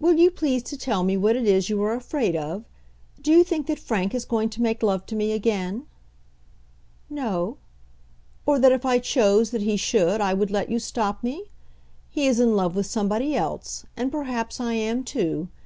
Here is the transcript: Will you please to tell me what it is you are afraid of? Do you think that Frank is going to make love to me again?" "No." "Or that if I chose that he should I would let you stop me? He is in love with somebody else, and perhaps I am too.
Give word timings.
Will 0.00 0.14
you 0.14 0.30
please 0.30 0.62
to 0.62 0.78
tell 0.78 1.02
me 1.04 1.18
what 1.18 1.36
it 1.36 1.46
is 1.46 1.68
you 1.68 1.82
are 1.82 1.92
afraid 1.92 2.34
of? 2.34 2.64
Do 3.20 3.30
you 3.30 3.44
think 3.44 3.66
that 3.66 3.78
Frank 3.78 4.14
is 4.14 4.24
going 4.24 4.48
to 4.48 4.62
make 4.62 4.82
love 4.82 5.04
to 5.04 5.14
me 5.14 5.32
again?" 5.32 5.84
"No." 7.10 7.58
"Or 8.46 8.58
that 8.58 8.72
if 8.72 8.86
I 8.86 8.98
chose 9.00 9.50
that 9.50 9.60
he 9.60 9.76
should 9.76 10.22
I 10.22 10.32
would 10.32 10.50
let 10.50 10.70
you 10.70 10.78
stop 10.78 11.22
me? 11.22 11.50
He 12.08 12.26
is 12.26 12.40
in 12.40 12.56
love 12.56 12.74
with 12.74 12.86
somebody 12.86 13.36
else, 13.36 13.84
and 13.98 14.10
perhaps 14.10 14.60
I 14.60 14.72
am 14.72 15.04
too. 15.04 15.48